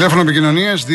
[0.00, 0.86] Τηλέφωνο επικοινωνίας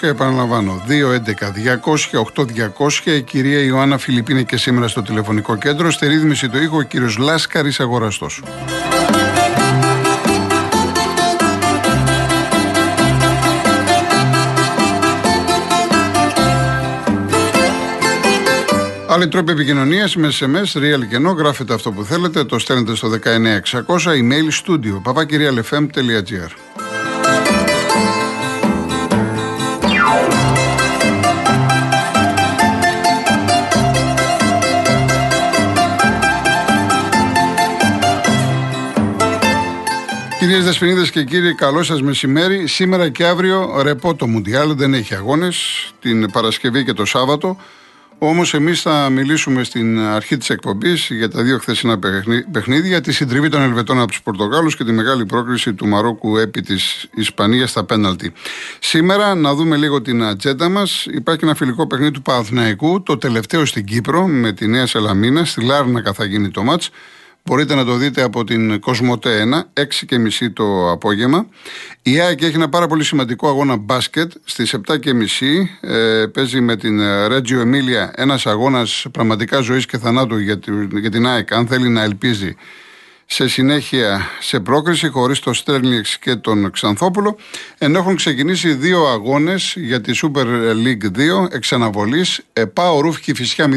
[0.00, 0.82] Επαναλαμβάνω.
[0.86, 3.04] 211-200-8200.
[3.04, 5.90] Η κυρία Ιωάννα Φιλιππίνη και σήμερα στο τηλεφωνικό κέντρο.
[5.90, 8.42] Στη ρύθμιση του ήχου ο κύριος Λάσκαρης Αγοραστός.
[19.08, 23.08] Άλλοι τρόποι επικοινωνίας με SMS, real και no, γράφετε αυτό που θέλετε, το στέλνετε στο
[23.08, 26.75] 19600, email studio papakirialfm.gr.
[40.46, 42.66] Κυρίες Δεσποινίδες και κύριοι, καλό σας μεσημέρι.
[42.66, 45.56] Σήμερα και αύριο ρεπό το Μουντιάλ, δεν έχει αγώνες
[46.00, 47.56] την Παρασκευή και το Σάββατο.
[48.18, 51.98] Όμως, εμείς θα μιλήσουμε στην αρχή της εκπομπής για τα δύο χθεσινά
[52.50, 56.60] παιχνίδια, τη συντριβή των Ελβετών από τους Πορτογάλους και τη μεγάλη πρόκληση του Μαρόκου επί
[56.60, 58.32] της Ισπανίας στα πέναλτι.
[58.78, 61.06] Σήμερα, να δούμε λίγο την ατζέντα μας.
[61.10, 65.44] Υπάρχει ένα φιλικό παιχνίδι του Παναθηναϊκού, το τελευταίο στην Κύπρο, με τη Νέα Σελαμίνα.
[65.44, 66.90] Στη Λάρνακα θα γίνει το μάτς.
[67.46, 71.46] Μπορείτε να το δείτε από την Κοσμοτέ 1, 6 και μισή το απόγευμα.
[72.02, 74.32] Η ΑΕΚ έχει ένα πάρα πολύ σημαντικό αγώνα μπάσκετ.
[74.44, 79.98] Στις 7 και μισή ε, παίζει με την Ρέτζιο Εμίλια ένας αγώνας πραγματικά ζωής και
[79.98, 80.58] θανάτου για,
[81.00, 82.56] για την ΑΕΚ, αν θέλει να ελπίζει
[83.26, 87.36] σε συνέχεια σε πρόκριση χωρίς το Στέρνιεξ και τον Ξανθόπουλο
[87.78, 90.46] ενώ έχουν ξεκινήσει δύο αγώνες για τη Super
[90.84, 93.68] League 2 εξ αναβολής ΕΠΑ ο Ρούφ Κηφισιά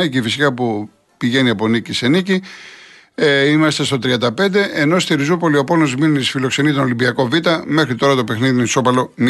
[0.00, 2.42] 0-1 η Κηφισιά που πηγαίνει από νίκη σε νίκη
[3.18, 4.28] ε, είμαστε στο 35,
[4.74, 7.34] ενώ στη Ριζούπολη ο Πόνος Μήνης φιλοξενεί τον Ολυμπιακό Β.
[7.64, 9.24] Μέχρι τώρα το παιχνίδι είναι ισόπαλο 0-0.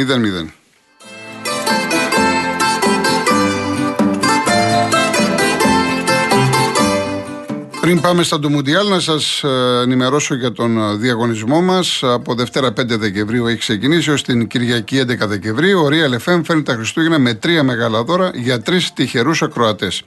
[7.81, 12.03] Πριν πάμε στα του Μουντιάλ, να σας ε, ενημερώσω για τον ε, διαγωνισμό μας.
[12.03, 15.81] Από Δευτέρα 5 Δεκεμβρίου έχει ξεκινήσει ως την Κυριακή 11 Δεκεμβρίου.
[15.81, 20.03] Ο Real FM φέρνει τα Χριστούγεννα με τρία μεγάλα δώρα για τρεις τυχερούς ακροατές.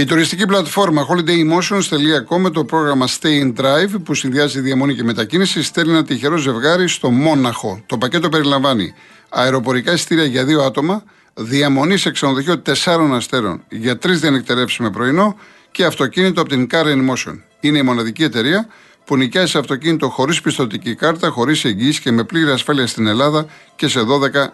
[0.00, 5.62] Η τουριστική πλατφόρμα holidaymotions.com με το πρόγραμμα Stay in Drive που συνδυάζει διαμονή και μετακίνηση
[5.62, 7.82] στέλνει ένα τυχερό ζευγάρι στο Μόναχο.
[7.86, 8.94] Το πακέτο περιλαμβάνει
[9.28, 11.02] αεροπορικά εισιτήρια για δύο άτομα,
[11.34, 15.36] διαμονή σε ξενοδοχείο 4 αστέρων για τρεις διανυκτερεύσει με πρωινό
[15.70, 17.38] και αυτοκίνητο από την Car Motion.
[17.60, 18.66] Είναι η μοναδική εταιρεία
[19.04, 23.46] που νοικιάζει αυτοκίνητο χωρίς πιστοτική κάρτα, χωρίς εγγύηση και με πλήρη ασφάλεια στην Ελλάδα
[23.76, 24.04] και σε 12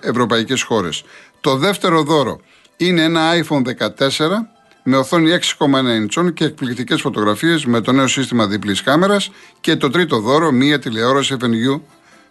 [0.01, 1.05] ευρωπαϊκές χώρες.
[1.41, 2.41] Το δεύτερο δώρο
[2.77, 4.56] είναι ένα iPhone 14
[4.89, 9.31] με οθόνη 6,1 ιντσών και εκπληκτικές φωτογραφίες με το νέο σύστημα διπλής κάμερας
[9.61, 11.81] και το τρίτο δώρο μία τηλεόραση FNU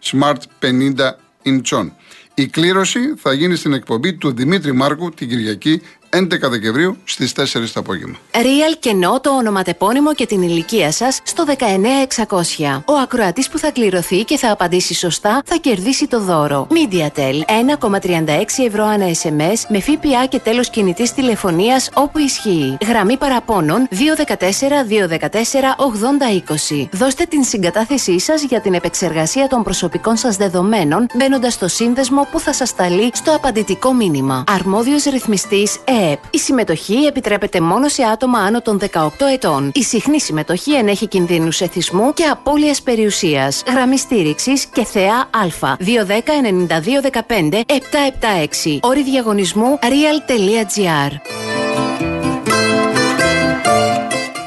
[0.03, 1.11] Smart 50
[1.41, 1.93] ιντσών.
[2.33, 5.81] Η κλήρωση θα γίνει στην εκπομπή του Δημήτρη Μάρκου την Κυριακή
[6.15, 8.15] 11 Δεκεμβρίου στις 4 το απόγευμα.
[8.31, 12.83] Real και no το ονοματεπώνυμο και την ηλικία σας στο 19600.
[12.85, 16.67] Ο ακροατής που θα κληρωθεί και θα απαντήσει σωστά θα κερδίσει το δώρο.
[16.71, 17.41] MediaTel
[17.89, 22.77] 1,36 ευρώ ανά SMS με ΦΠΑ και τέλος κινητής τηλεφωνίας όπου ισχύει.
[22.87, 26.87] Γραμμή παραπώνων 214-214-8020.
[26.91, 32.39] Δώστε την συγκατάθεσή σας για την επεξεργασία των προσωπικών σας δεδομένων μπαίνοντας στο σύνδεσμο που
[32.39, 34.43] θα σας σταλεί στο απαντητικό μήνυμα.
[34.47, 39.71] Αρμόδιος ρυθμιστής ΕΕ η συμμετοχή επιτρέπεται μόνο σε άτομα άνω των 18 ετών.
[39.73, 43.63] Η συχνή συμμετοχή ενέχει κινδύνους εθισμού και απώλειας περιουσίας.
[43.67, 45.47] Γραμμή στήριξης και θεά Α.
[45.79, 48.77] 210-9215-776.
[48.81, 51.11] Όρη διαγωνισμού real.gr.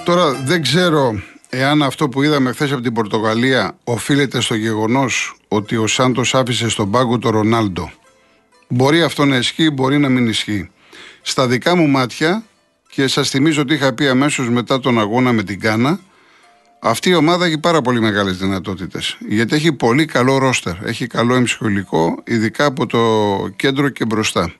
[0.04, 5.76] Τώρα δεν ξέρω εάν αυτό που είδαμε χθες από την Πορτογαλία οφείλεται στο γεγονός ότι
[5.76, 7.90] ο Σάντος άφησε στον πάγκο τον Ρονάλντο.
[8.68, 10.70] Μπορεί αυτό να ισχύει, μπορεί να μην ισχύει.
[11.22, 12.42] Στα δικά μου μάτια,
[12.90, 16.00] και σας θυμίζω ότι είχα πει αμέσως μετά τον αγώνα με την Κάνα,
[16.80, 19.16] αυτή η ομάδα έχει πάρα πολύ μεγάλες δυνατότητες.
[19.28, 20.74] Γιατί έχει πολύ καλό ρόστερ.
[20.84, 22.98] Έχει καλό εμψυχολικό, ειδικά από το
[23.56, 24.52] κέντρο και μπροστά.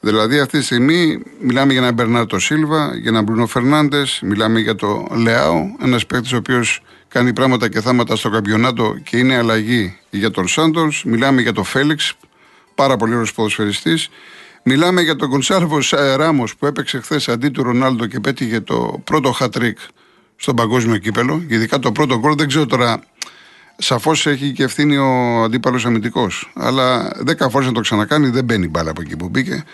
[0.00, 4.74] Δηλαδή, αυτή τη στιγμή μιλάμε για έναν Μπερνάρτο Σίλβα, για έναν Μπρουνό Φερνάντες, μιλάμε για
[4.74, 9.98] το Λεάο, ένας παίκτης ο οποίος κάνει πράγματα και θάματα στο καμπιονάτο και είναι αλλαγή
[10.10, 10.88] για τον Σάντορ.
[11.04, 12.14] Μιλάμε για τον Φέληξ,
[12.74, 14.08] πάρα πολύ ωραίος ποδοσφαιριστής.
[14.66, 15.78] Μιλάμε για τον Κονσάλβο
[16.16, 19.78] Ράμος που έπαιξε χθες αντί του Ρονάλντο και πέτυχε το πρώτο χατρίκ
[20.36, 21.44] στον παγκόσμιο κύπελο.
[21.48, 23.02] Ειδικά το πρώτο γκολ δεν ξέρω τώρα.
[23.76, 26.52] Σαφώς έχει και ευθύνη ο αντίπαλος αμυντικός.
[26.54, 29.64] Αλλά δέκα φορές να το ξανακάνει δεν μπαίνει μπάλα από εκεί που μπήκε.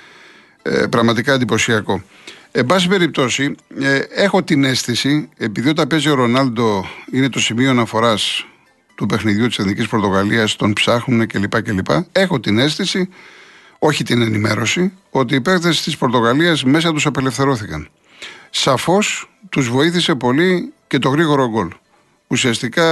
[0.63, 2.03] Ε, πραγματικά εντυπωσιακό.
[2.51, 7.71] Εν πάση περιπτώσει, ε, έχω την αίσθηση, επειδή όταν παίζει ο Ρονάλντο είναι το σημείο
[7.71, 8.47] αναφοράς
[8.95, 11.63] του παιχνιδιού της Εθνικής Πορτογαλίας, τον ψάχνουν κλπ.
[11.63, 11.91] κλπ.
[12.13, 13.09] Έχω την αίσθηση,
[13.83, 17.89] όχι την ενημέρωση, ότι οι παίκτες της Πορτογαλίας μέσα τους απελευθερώθηκαν.
[18.51, 21.69] Σαφώς τους βοήθησε πολύ και το γρήγορο γκολ.
[22.27, 22.87] Ουσιαστικά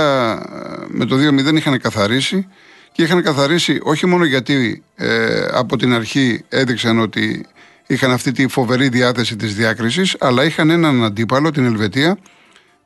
[0.88, 2.48] με το 2-0 είχαν καθαρίσει
[2.92, 7.46] και είχαν καθαρίσει όχι μόνο γιατί ε, από την αρχή έδειξαν ότι
[7.86, 12.18] είχαν αυτή τη φοβερή διάθεση της διάκρισης αλλά είχαν έναν αντίπαλο, την Ελβετία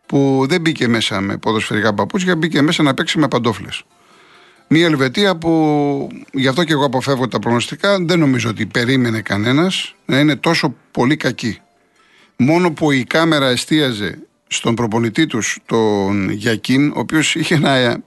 [0.07, 3.85] που δεν μπήκε μέσα με ποδοσφαιρικά παπούτσια, μπήκε μέσα να παίξει με παντόφλες.
[4.75, 9.95] Μια Ελβετία που γι' αυτό και εγώ αποφεύγω τα προγνωστικά δεν νομίζω ότι περίμενε κανένας
[10.05, 11.59] να είναι τόσο πολύ κακή.
[12.37, 18.03] Μόνο που η κάμερα εστίαζε στον προπονητή τους, τον Γιακίν, ο οποίος είχε ένα,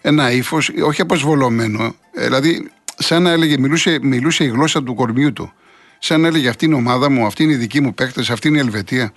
[0.00, 5.52] ένα ύφος, όχι αποσβολωμένο, δηλαδή σαν να έλεγε, μιλούσε, μιλούσε η γλώσσα του κορμιού του.
[5.98, 8.48] Σαν να έλεγε αυτή είναι η ομάδα μου, αυτή είναι η δική μου παίκτες, αυτή
[8.48, 9.12] είναι η Ελβετία.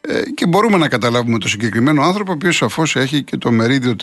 [0.00, 3.96] Ε, και μπορούμε να καταλάβουμε το συγκεκριμένο άνθρωπο, ο οποίος σαφώς έχει και το μερίδιο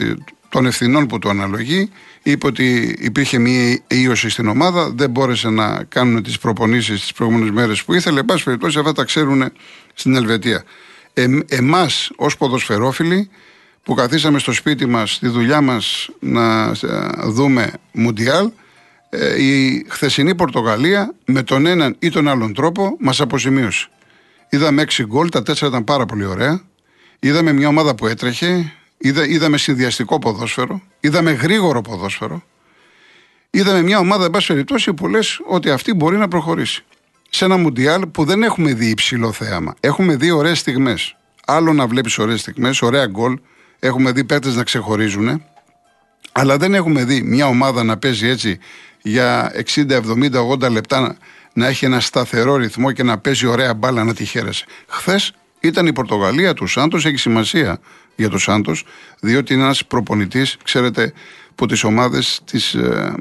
[0.50, 1.92] των ευθυνών που του αναλογεί.
[2.24, 7.52] Είπε ότι υπήρχε μία ίωση στην ομάδα, δεν μπόρεσε να κάνουν τις προπονήσεις τις προηγούμενες
[7.52, 8.20] μέρες που ήθελε.
[8.20, 9.52] Εν πάση περιπτώσει, αυτά τα ξέρουν
[9.94, 10.64] στην Ελβετία.
[11.14, 13.30] Ε, Εμάς, ως ποδοσφαιρόφιλοι,
[13.84, 16.76] που καθίσαμε στο σπίτι μας, στη δουλειά μας, να ε,
[17.26, 18.52] δούμε Μουντιάλ,
[19.10, 23.88] ε, η χθεσινή Πορτογαλία με τον έναν ή τον άλλον τρόπο μας αποζημίωσε.
[24.50, 26.62] Είδαμε 6 γκολ, τα 4 ήταν πάρα πολύ ωραία.
[27.20, 32.44] Είδαμε μια ομάδα που έτρεχε, είδα, είδαμε συνδυαστικό ποδόσφαιρο, είδαμε γρήγορο ποδόσφαιρο.
[33.50, 36.84] Είδαμε μια ομάδα, εν πάση περιπτώσει, που λες ότι αυτή μπορεί να προχωρήσει.
[37.30, 39.76] Σε ένα Μουντιάλ που δεν έχουμε δει υψηλό θέαμα.
[39.80, 41.16] Έχουμε δει ωραίες στιγμές.
[41.46, 43.40] Άλλο να βλέπεις ωραίες στιγμές, ωραία γκολ.
[43.80, 45.44] Έχουμε δει παίκτες να ξεχωρίζουν.
[46.32, 48.60] Αλλά δεν έχουμε δει μια ομάδα να παίζει έτσι
[49.02, 51.18] για 60, 70, 80 λεπτά
[51.54, 54.66] να έχει ένα σταθερό ρυθμό και να παίζει ωραία μπάλα να τη χαίρεσαι.
[54.88, 57.80] Χθες ήταν η Πορτογαλία του Σάντος, έχει σημασία
[58.20, 58.86] για τον Σάντος,
[59.20, 61.14] διότι είναι ένας προπονητής, ξέρετε,
[61.56, 63.14] που τις ομάδες τις ε,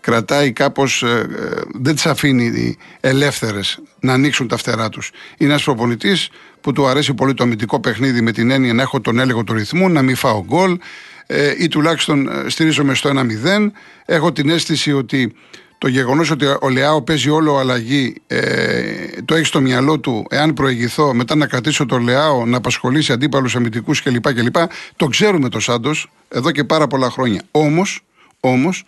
[0.00, 5.10] κρατάει κάπως, ε, ε, δεν τις αφήνει ελεύθερες να ανοίξουν τα φτερά τους.
[5.38, 6.30] Είναι ένας προπονητής
[6.60, 9.52] που του αρέσει πολύ το αμυντικό παιχνίδι με την έννοια να έχω τον έλεγχο του
[9.52, 10.78] ρυθμού, να μην φάω γκολ,
[11.26, 13.70] ε, ή τουλάχιστον ε, στηρίζομαι στο 1-0.
[14.04, 15.34] Έχω την αίσθηση ότι
[15.78, 20.54] το γεγονός ότι ο Λεάο παίζει όλο αλλαγή ε, το έχει στο μυαλό του, εάν
[20.54, 24.56] προηγηθώ, μετά να κρατήσω το Λεάο να απασχολήσει αντίπαλους αμυντικούς κλπ, κλπ.
[24.96, 27.42] Το ξέρουμε το Σάντος εδώ και πάρα πολλά χρόνια.
[27.50, 28.04] Όμως,
[28.40, 28.84] όμως,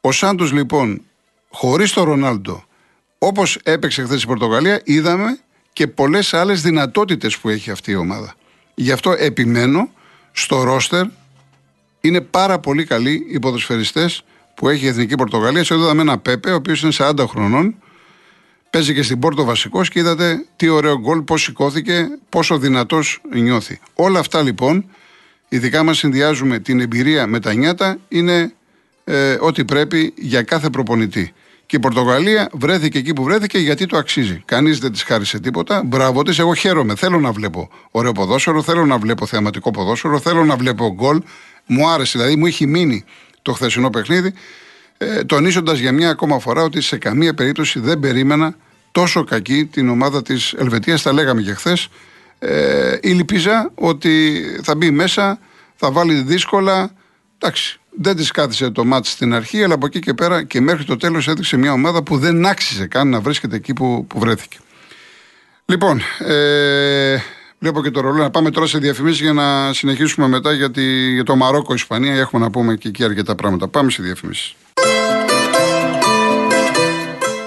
[0.00, 1.02] ο Σάντος λοιπόν,
[1.50, 2.64] χωρίς τον Ρονάλντο,
[3.18, 5.38] όπως έπαιξε χθες η Πορτογαλία, είδαμε
[5.72, 8.34] και πολλές άλλες δυνατότητες που έχει αυτή η ομάδα.
[8.74, 9.90] Γι' αυτό επιμένω
[10.32, 11.06] στο ρόστερ
[12.00, 14.24] είναι πάρα πολύ καλοί οι ποδοσφαιριστές
[14.56, 15.64] που έχει η Εθνική Πορτογαλία.
[15.64, 17.74] Σε είδαμε ένα Πέπε, ο οποίος είναι 40 χρονών.
[18.70, 23.80] Παίζει και στην Πόρτο βασικός και είδατε τι ωραίο γκολ, πώς σηκώθηκε, πόσο δυνατός νιώθει.
[23.94, 24.84] Όλα αυτά λοιπόν,
[25.48, 28.52] ειδικά μας συνδυάζουμε την εμπειρία με τα νιάτα, είναι
[29.04, 31.32] ε, ό,τι πρέπει για κάθε προπονητή.
[31.66, 34.42] Και η Πορτογαλία βρέθηκε εκεί που βρέθηκε γιατί το αξίζει.
[34.44, 35.82] Κανείς δεν της χάρισε τίποτα.
[35.84, 36.38] Μπράβο της.
[36.38, 36.94] Εγώ χαίρομαι.
[36.94, 41.22] Θέλω να βλέπω ωραίο ποδόσφαιρο, θέλω να βλέπω θεαματικό ποδόσφαιρο, θέλω να βλέπω γκολ.
[41.66, 43.04] Μου άρεσε, δηλαδή μου έχει μείνει
[43.46, 44.32] το χθεσινό παιχνίδι.
[44.98, 48.56] Ε, Τονίζοντας για μια ακόμα φορά ότι σε καμία περίπτωση δεν περίμενα
[48.92, 51.02] τόσο κακή την ομάδα της Ελβετίας.
[51.02, 51.88] Τα λέγαμε και χθες.
[52.38, 55.38] Ε, ήλπιζα ότι θα μπει μέσα,
[55.76, 56.90] θα βάλει δύσκολα.
[57.38, 60.84] Εντάξει, δεν της κάθισε το μάτι στην αρχή, αλλά από εκεί και πέρα και μέχρι
[60.84, 64.58] το τέλος έδειξε μια ομάδα που δεν άξιζε καν να βρίσκεται εκεί που, που βρέθηκε.
[65.64, 67.18] Λοιπόν, ε,
[67.66, 68.20] βλέπω και το ρολόι.
[68.20, 70.82] Να πάμε τώρα σε διαφημίσεις για να συνεχίσουμε μετά γιατί
[71.12, 73.68] για το Μαρόκο, Ισπανία έχουμε να πούμε και εκεί αρκετά πράγματα.
[73.68, 74.56] Πάμε σε διαφημίσεις.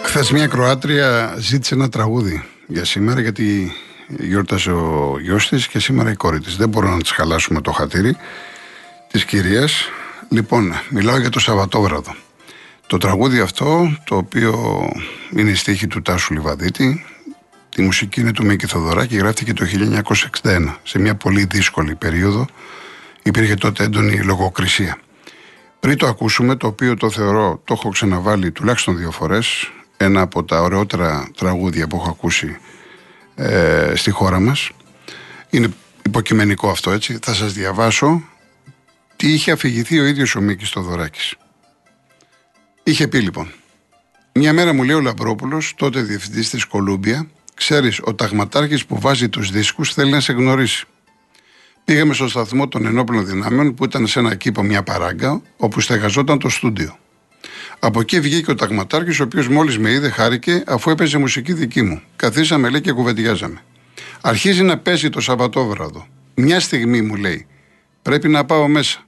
[0.03, 3.73] Χθες μια Κροάτρια ζήτησε ένα τραγούδι για σήμερα γιατί
[4.07, 6.55] γιόρτασε ο γιος της και σήμερα η κόρη της.
[6.55, 8.15] Δεν μπορούμε να της χαλάσουμε το χατήρι
[9.11, 9.89] της κυρίας.
[10.29, 12.15] Λοιπόν, μιλάω για το Σαββατόβραδο.
[12.87, 14.81] Το τραγούδι αυτό, το οποίο
[15.35, 17.05] είναι η στίχη του Τάσου Λιβαδίτη,
[17.79, 19.65] τη μουσική είναι του Μίκη Θοδωράκη, γράφτηκε το
[20.41, 22.47] 1961, σε μια πολύ δύσκολη περίοδο.
[23.23, 24.97] Υπήρχε τότε έντονη λογοκρισία.
[25.79, 30.43] Πριν το ακούσουμε, το οποίο το θεωρώ, το έχω ξαναβάλει τουλάχιστον δύο φορές, ένα από
[30.43, 32.57] τα ωραιότερα τραγούδια που έχω ακούσει
[33.35, 34.69] ε, στη χώρα μας.
[35.49, 35.67] Είναι
[36.05, 37.19] υποκειμενικό αυτό έτσι.
[37.21, 38.23] Θα σας διαβάσω
[39.15, 41.35] τι είχε αφηγηθεί ο ίδιος ο Μίκης Θοδωράκης.
[42.83, 43.51] Είχε πει λοιπόν,
[44.33, 49.29] μια μέρα μου λέει ο Λαμπρόπουλος, τότε διευθυντής της Κολούμπια, ξέρεις, ο ταγματάρχης που βάζει
[49.29, 50.85] τους δίσκους θέλει να σε γνωρίσει.
[51.85, 56.39] Πήγαμε στο σταθμό των ενόπλων δυνάμεων που ήταν σε ένα κήπο μια παράγκα όπου στεγαζόταν
[56.39, 56.97] το στούντιο.
[57.79, 61.81] Από εκεί βγήκε ο Ταγματάρχης, ο οποίος μόλις με είδε, χάρηκε αφού έπαιζε μουσική δική
[61.81, 62.01] μου.
[62.15, 63.61] Καθίσαμε, λέει, και κουβεντιάζαμε.
[64.21, 66.07] Αρχίζει να παίζει το Σαββατόβραδο.
[66.35, 67.47] Μια στιγμή μου λέει:
[68.01, 69.05] Πρέπει να πάω μέσα.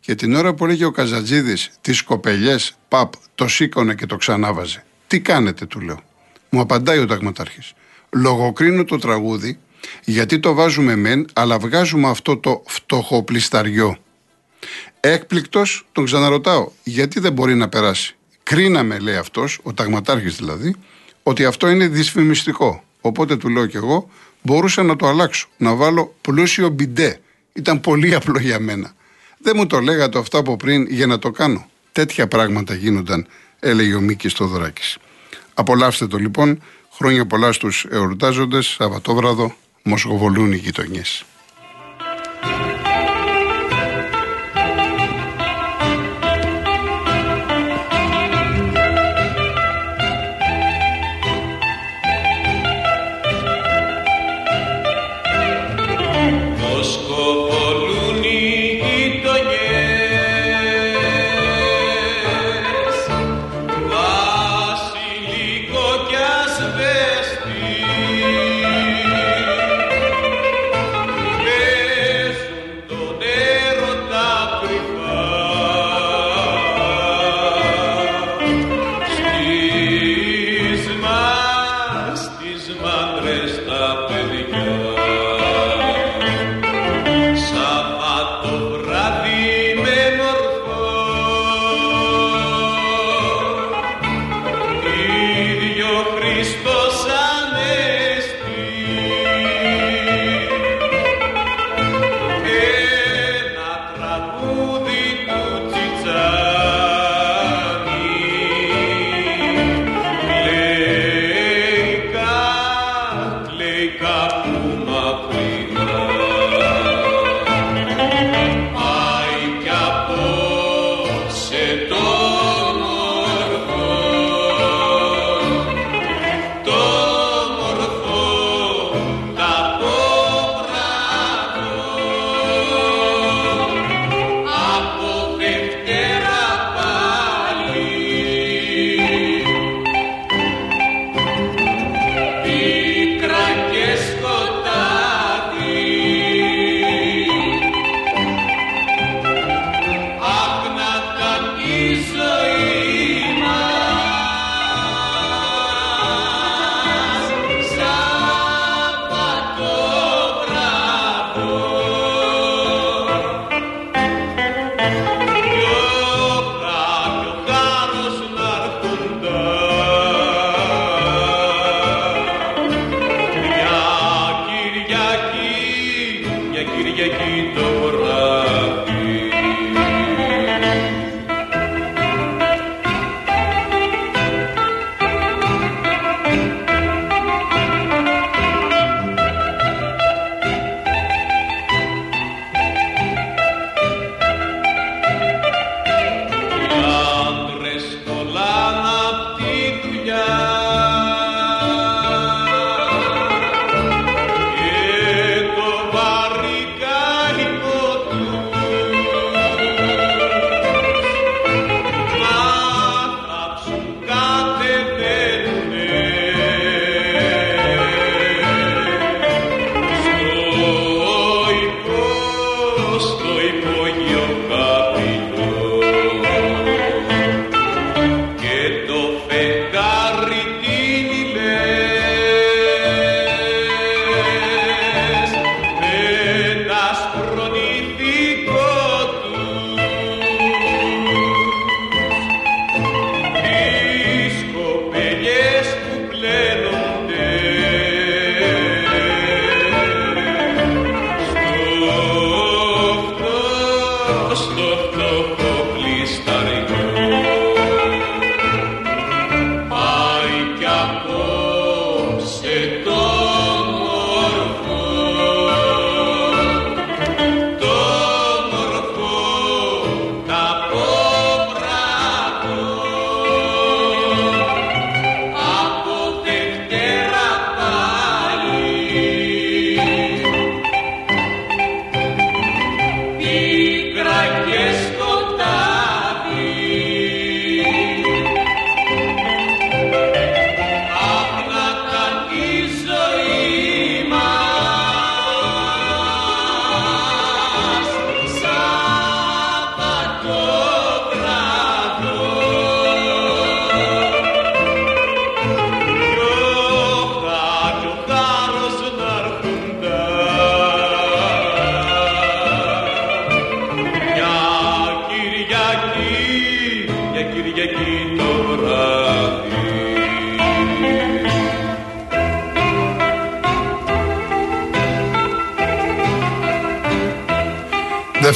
[0.00, 4.84] Και την ώρα που έλεγε ο Καζατζίδης τις κοπελιές, παπ, το σήκωνε και το ξανάβαζε.
[5.06, 6.08] Τι κάνετε, του λέω.
[6.50, 7.72] Μου απαντάει ο Ταγματάρχης.
[8.10, 9.58] Λογοκρίνω το τραγούδι
[10.04, 13.96] γιατί το βάζουμε μεν, αλλά βγάζουμε αυτό το φτωχό πλισταριό.
[15.00, 18.16] Έκπληκτος, τον ξαναρωτάω, γιατί δεν μπορεί να περάσει.
[18.42, 20.74] Κρίναμε, λέει αυτός, ο ταγματάρχης δηλαδή,
[21.22, 22.84] ότι αυτό είναι δυσφημιστικό.
[23.00, 24.10] Οπότε του λέω κι εγώ,
[24.42, 27.20] μπορούσα να το αλλάξω, να βάλω πλούσιο μπιντέ.
[27.52, 28.92] Ήταν πολύ απλό για μένα.
[29.38, 31.70] Δεν μου το λέγατε αυτό από πριν για να το κάνω.
[31.92, 33.26] Τέτοια πράγματα γίνονταν,
[33.60, 34.98] έλεγε ο Μίκης Στοδωράκη.
[35.60, 36.62] Απολαύστε το λοιπόν.
[36.92, 41.24] Χρόνια πολλά στους εορτάζοντες, Σαββατόβραδο, μοσχοβολούν οι γειτονιές.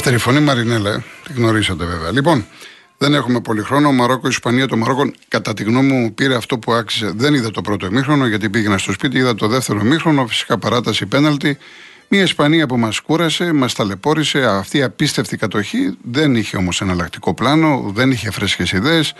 [0.05, 1.03] Δεύτερη φωνή Μαρινέλα, ε.
[1.27, 2.11] τη γνωρίσατε βέβαια.
[2.11, 2.45] Λοιπόν,
[2.97, 3.91] δεν έχουμε πολύ χρόνο.
[3.91, 4.67] Μαρόκο, Ισπανία.
[4.67, 7.11] Το Μαρόκο, κατά τη γνώμη μου, πήρε αυτό που άξιζε.
[7.15, 9.17] Δεν είδα το πρώτο ημίχρονο, γιατί πήγαινα στο σπίτι.
[9.17, 11.57] Είδα το δεύτερο ημίχρονο, φυσικά παράταση πέναλτη.
[12.07, 14.45] Μια Ισπανία που μας κούρασε, μας ταλαιπώρησε.
[14.45, 19.13] Αυτή η απίστευτη κατοχή δεν είχε όμως εναλλακτικό πλάνο, δεν είχε φρέσκες ιδέες.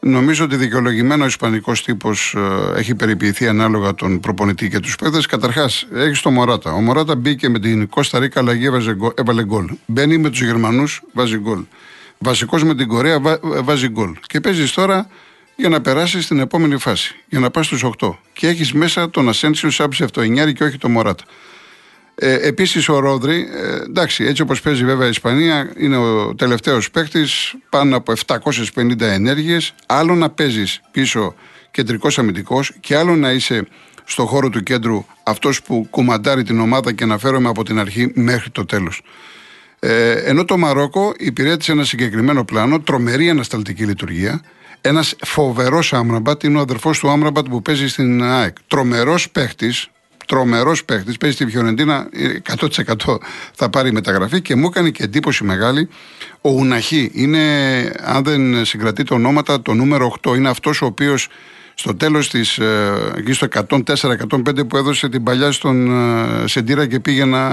[0.00, 2.34] Νομίζω ότι δικαιολογημένο ο Ισπανικός τύπος
[2.74, 5.20] ε, έχει περιποιηθεί ανάλογα τον προπονητή και τους παίδε.
[5.28, 6.72] Καταρχάς, έχεις το Μωράτα.
[6.72, 8.66] Ο Μωράτα μπήκε με την Κώστα Ρίκα αλλαγή,
[9.14, 9.70] έβαλε γκολ.
[9.86, 11.64] Μπαίνει με τους Γερμανούς, βάζει γκολ.
[12.18, 14.12] Βασικός με την Κορέα, βά, βάζει γκολ.
[14.26, 15.08] Και παίζεις τώρα
[15.56, 18.18] για να περάσεις στην επόμενη φάση, για να πας στους 8.
[18.32, 21.24] Και έχεις μέσα τον Ασένσιου σαν ψευτοενιάρη και όχι τον Μωράτα.
[22.20, 26.90] Ε, Επίσης ο Ρόδρυ, ε, εντάξει, έτσι όπως παίζει βέβαια η Ισπανία, είναι ο τελευταίος
[26.90, 29.74] παίκτης, πάνω από 750 ενέργειες.
[29.86, 31.34] Άλλο να παίζεις πίσω
[31.70, 33.66] κεντρικός αμυντικός και άλλο να είσαι
[34.04, 38.50] στο χώρο του κέντρου αυτός που κουμαντάρει την ομάδα και αναφέρομαι από την αρχή μέχρι
[38.50, 39.02] το τέλος.
[39.78, 44.40] Ε, ενώ το Μαρόκο υπηρέτησε ένα συγκεκριμένο πλάνο, τρομερή ανασταλτική λειτουργία.
[44.80, 48.56] Ένας φοβερός Άμραμπατ είναι ο αδερφός του Άμραμπατ που παίζει στην ΑΕΚ.
[48.66, 49.72] Τρομερός παίχτη,
[50.28, 52.08] τρομερός παίχτης, παίζει στη Φιωρεντίνα,
[52.56, 53.18] 100%
[53.54, 55.88] θα πάρει μεταγραφή και μου έκανε και εντύπωση μεγάλη.
[56.40, 57.38] Ο Ουναχή είναι,
[58.04, 61.28] αν δεν συγκρατεί το ονόματα, το νούμερο 8 είναι αυτός ο οποίος
[61.74, 67.00] στο τέλος της, ε, εκεί στο 104-105 που έδωσε την παλιά στον ε, Σεντήρα και
[67.00, 67.46] πήγε να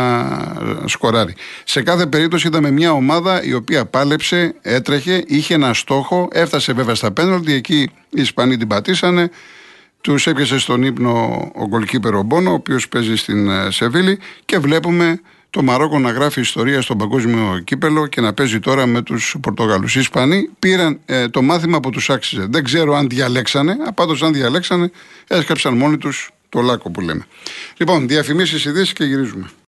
[0.83, 1.35] ε, σκοράρει.
[1.63, 6.95] Σε κάθε περίπτωση είδαμε μια ομάδα η οποία πάλεψε, έτρεχε, είχε ένα στόχο, έφτασε βέβαια
[6.95, 9.29] στα πέναλτι, εκεί οι Ισπανοί την πατήσανε.
[10.05, 11.11] Τους έπιασε στον ύπνο
[11.55, 16.39] ο γκολκίπερ Μπόνο, ο οποίος παίζει στην ε, Σεβίλη και βλέπουμε το Μαρόκο να γράφει
[16.39, 19.95] ιστορία στον παγκόσμιο κύπελο και να παίζει τώρα με τους Πορτογάλους.
[19.95, 22.47] Οι Ισπανοί πήραν ε, το μάθημα που τους άξιζε.
[22.49, 24.91] Δεν ξέρω αν διαλέξανε, απάντω αν διαλέξανε,
[25.27, 27.25] έσκαψαν μόνοι τους το λάκκο που λέμε.
[27.77, 29.49] Λοιπόν, διαφημίσεις ειδήσεις και γυρίζουμε.